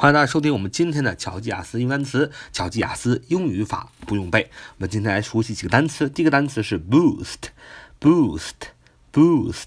[0.00, 4.48] 欢迎大家收听我们今天的巧记雅思英语单词，巧记雅思英语法不用背。
[4.76, 6.08] 我们今天来熟悉几个单词。
[6.08, 9.64] 第一个单词是 boost，boost，boost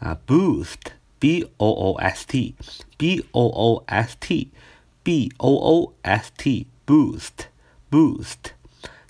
[0.00, 8.34] 啊，boost，b o o s t，b o o s t，b o o s t，boost，boost，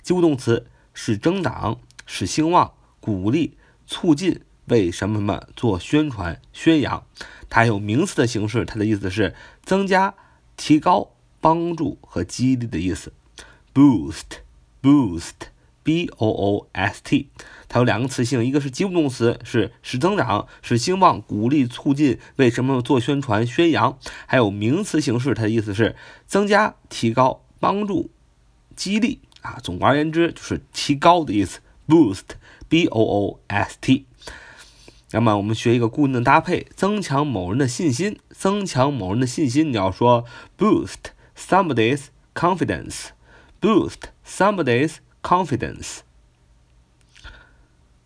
[0.03, 3.57] 及物动词是增长，是兴旺，鼓励，
[3.87, 4.41] 促进。
[4.69, 7.03] 为什么什么做宣传宣扬？
[7.49, 9.33] 它有名词的形式，它的意思是
[9.63, 10.13] 增加、
[10.55, 11.09] 提高、
[11.41, 13.11] 帮助和激励的意思。
[13.73, 17.29] boost，boost，b o o s t，
[17.67, 23.97] 它有两个词性，一个是及物动词，是使增长，使兴旺、鼓励、促进，为什么做宣传宣扬？
[24.27, 25.95] 还有名词形式，它的意思是
[26.27, 28.11] 增加、提高、帮助、
[28.75, 29.57] 激励啊。
[29.63, 31.59] 总而言之，就是提高的意思。
[31.87, 34.05] boost，b o o s t。
[35.11, 38.19] 那么我们学一个固定的搭配，增强某人的信心。
[38.29, 40.23] 增强某人的信心，你要说
[40.57, 42.05] boost somebody's
[42.35, 43.07] confidence。
[43.59, 45.99] boost somebody's confidence。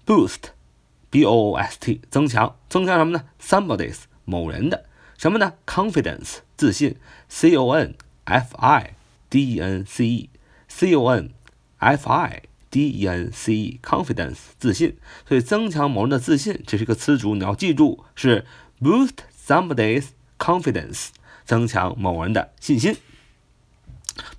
[0.05, 4.85] boost，b o o s t，增强，增强什么呢？somebody's 某人的
[5.17, 6.95] 什么呢？confidence 自信。
[7.27, 8.95] c o n f i
[9.29, 11.31] d e n c e，c o n
[11.77, 12.43] f i。
[12.73, 14.95] D E N C E confidence 自信，
[15.27, 18.47] 所以增强某人的自信，这是一个词组，你要记住是
[18.81, 19.11] boost
[19.45, 20.05] somebody's
[20.39, 21.09] confidence，
[21.45, 22.97] 增强某人的信心。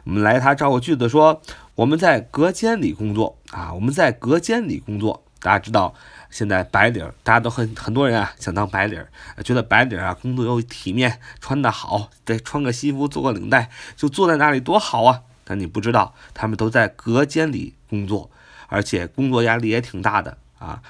[0.04, 1.40] 我们来它造个句子，说
[1.74, 5.24] 我们在隔间里工作啊，我们在隔间里工作。
[5.40, 5.92] 大家知道，
[6.30, 9.04] 现在白领，大家都很很多人啊想当白领，
[9.42, 15.22] 觉得白领啊工作又体面，穿得好，再穿个西服，做个领带，就坐在那里多好啊。
[15.42, 18.30] 但你不知道，他们都在隔间里工作。
[18.72, 20.82] 而且工作压力也挺大的啊，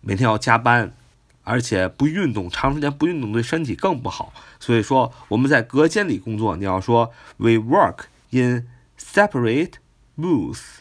[0.00, 0.92] 每天要加班，
[1.44, 4.32] 而且不运动，长时间不运动对身体更不好。
[4.58, 8.66] 所以说我们在隔间里工作，你要说 We work in
[8.98, 9.74] separate
[10.18, 10.80] booths.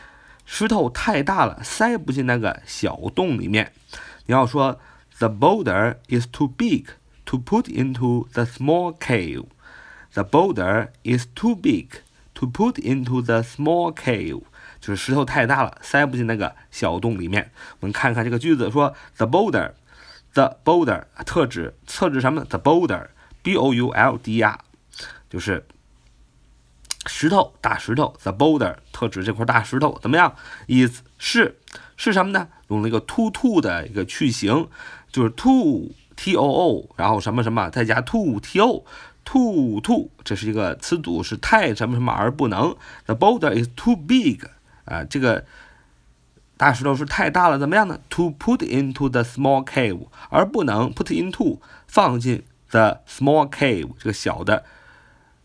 [0.54, 3.72] 石头太大了，塞不进那个小洞里面。
[4.26, 4.78] 你要说
[5.18, 6.88] ，The boulder is too big
[7.24, 9.46] to put into the small cave.
[10.14, 12.02] The boulder is too big
[12.34, 14.42] to put into the small cave.
[14.82, 17.50] 就是石头太大了，塞不进那个小洞里面。
[17.80, 24.60] 我们看看这个句子，说 The boulder，The boulder 特指特指什么？The boulder，B O U L D R，
[25.30, 25.66] 就是。
[27.08, 30.36] 石头，大石头，the boulder，特指这块大石头，怎么样
[30.68, 31.58] ？is 是
[31.98, 32.48] 是什么呢？
[32.70, 34.68] 用了一个 to to 的一个去形，
[35.12, 38.86] 就是 to t o o，然后什么什么，再加 to t o
[39.24, 42.76] too too，这是一个词组，是太什么什么而不能。
[43.06, 44.44] The boulder is too big，
[44.86, 45.46] 啊，这个
[46.58, 54.66] 大石头是太大了，怎么样呢？To put into the small cave，而不能 put into 放进 the small cave 这个小的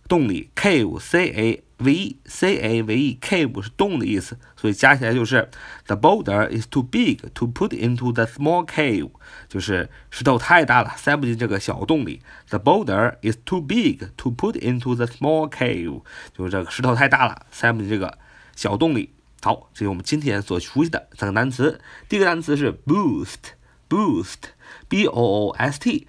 [0.08, 0.50] 洞里。
[0.56, 5.50] Cave c a v e c a v e cave 是洞的意思，所以加起来就是
[5.88, 9.10] The boulder is too big to put into the small cave，
[9.50, 12.22] 就是石头太大了，塞不进这个小洞里。
[12.50, 16.04] The boulder is too big to put into the small cave，
[16.38, 18.20] 就是这个石头太大了，塞不进这个
[18.56, 19.10] 小洞里。
[19.42, 21.82] 好，这是我们今天所熟悉的三个单词。
[22.08, 26.08] 第一个单词是 boost，boost，b o o s t。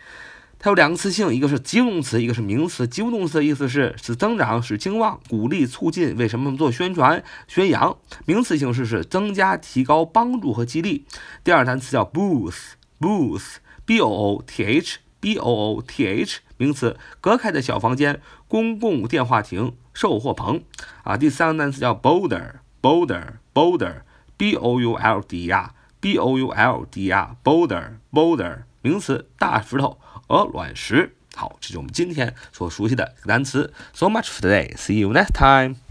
[0.68, 2.86] 它有两个词性，一个是及物动词，一个是名词。
[2.86, 7.96] 及物动词的意思是使增长、使兴旺、鼓励、促进，为什么做宣传、宣扬。
[8.26, 11.06] 名词形式是增加、提高、帮助和激励。
[11.42, 18.20] 第二单词叫 booth，booth，b o o t h，b o o t h，名词，隔开的小房间、
[18.50, 20.62] 公共电话亭、售货棚。
[21.04, 30.00] 啊，第三个单词叫 boulder，boulder，boulder，b o u l d r，b o u l d r，boulder，boulder，名词，大石头。
[30.28, 33.74] 鹅卵石，好，这是我们今天所熟悉的单词。
[33.94, 34.76] So much for today.
[34.76, 35.78] See you next time.